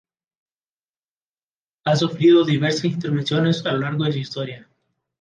[1.85, 4.67] Ha sufrido diversas intervenciones a lo largo de su historia.